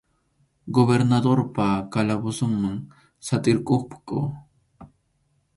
[0.75, 2.77] Gobernadorpa calabozonman
[3.25, 4.19] satʼirquqku.